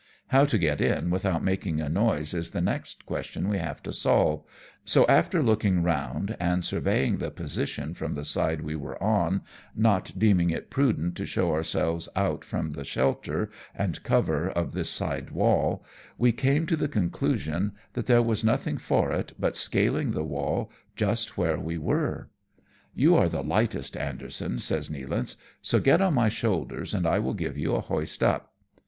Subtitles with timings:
[0.29, 3.93] How to get in without making a noise is the next question we have to
[3.93, 4.43] solve,
[4.83, 9.43] so after looking round and surveying the position from the side we were on,
[9.75, 14.89] not deeming it prudent to show ourselves out from the shelter and cover of this
[14.89, 15.85] side wall,
[16.17, 20.71] we came to the conclusion that there was nothing for it, but scaling the wall
[20.95, 22.27] just where we were."
[22.95, 27.19] You are the lightest, Anderson," sa ys Nealance," so get on my shoulders, and I
[27.19, 28.53] will give you a hoist up."